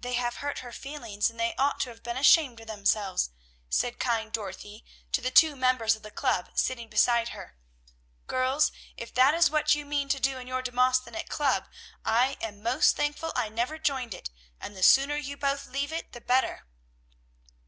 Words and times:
"They 0.00 0.14
have 0.14 0.38
hurt 0.38 0.58
her 0.58 0.72
feelings, 0.72 1.30
and 1.30 1.38
they 1.38 1.54
ought 1.56 1.78
to 1.82 1.90
have 1.90 2.02
been 2.02 2.16
ashamed 2.16 2.58
of 2.58 2.66
themselves," 2.66 3.30
said 3.70 4.00
kind 4.00 4.32
Dorothy 4.32 4.84
to 5.12 5.20
the 5.20 5.30
two 5.30 5.54
members 5.54 5.94
of 5.94 6.02
the 6.02 6.10
club 6.10 6.50
sitting 6.56 6.88
beside 6.88 7.28
her. 7.28 7.56
"Girls, 8.26 8.72
if 8.96 9.14
that 9.14 9.34
is 9.34 9.50
what 9.52 9.76
you 9.76 9.86
mean 9.86 10.08
to 10.08 10.18
do 10.18 10.36
in 10.38 10.48
your 10.48 10.62
Demosthenic 10.62 11.28
Club, 11.28 11.68
I 12.04 12.38
am 12.40 12.60
most 12.60 12.96
thankful 12.96 13.30
I 13.36 13.50
never 13.50 13.78
joined 13.78 14.14
it, 14.14 14.30
and 14.60 14.74
the 14.76 14.82
sooner 14.82 15.14
you 15.16 15.36
both 15.36 15.68
leave 15.68 15.92
it 15.92 16.10
the 16.10 16.20
better." 16.20 16.66